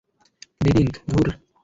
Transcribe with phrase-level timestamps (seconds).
[0.61, 1.27] Drink, ধুর!